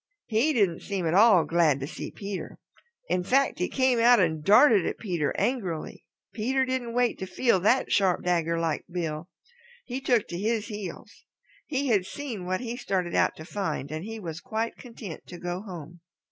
[0.25, 2.57] He didn't seem at all glad to see Peter.
[3.07, 6.03] In fact, he came out and darted at Peter angrily.
[6.33, 9.29] Peter didn't wait to feel that sharp dagger like bill.
[9.85, 11.27] He took to his heels.
[11.67, 15.37] He had seen what he started out to find and he was quite content to
[15.37, 15.99] go home.